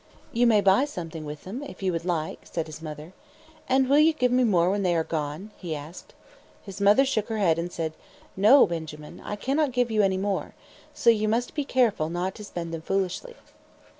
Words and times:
"You 0.33 0.47
may 0.47 0.61
buy 0.61 0.85
something 0.85 1.25
with 1.25 1.43
them, 1.43 1.61
if 1.61 1.83
you 1.83 1.91
would 1.91 2.05
like," 2.05 2.47
said 2.51 2.65
his 2.65 2.81
mother. 2.81 3.13
"And 3.69 3.87
will 3.87 3.99
you 3.99 4.13
give 4.13 4.31
me 4.31 4.43
more 4.43 4.71
when 4.71 4.81
they 4.81 4.95
are 4.95 5.03
gone?" 5.03 5.51
he 5.57 5.75
asked. 5.75 6.15
His 6.63 6.81
mother 6.81 7.05
shook 7.05 7.27
her 7.29 7.37
head 7.37 7.59
and 7.59 7.71
said: 7.71 7.93
"No, 8.35 8.65
Benjamin. 8.65 9.21
I 9.23 9.35
cannot 9.35 9.73
give 9.73 9.91
you 9.91 10.01
any 10.01 10.17
more. 10.17 10.55
So 10.95 11.11
you 11.11 11.27
must 11.27 11.53
be 11.53 11.65
careful 11.65 12.09
not 12.09 12.33
to 12.33 12.43
spend 12.43 12.73
them 12.73 12.81
foolishly." 12.81 13.35